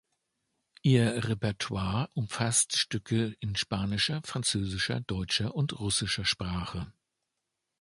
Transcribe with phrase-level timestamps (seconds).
[0.81, 6.91] Ihr Repertoire umfasst Stücke in spanischer, französischer, deutscher und russischer Sprache.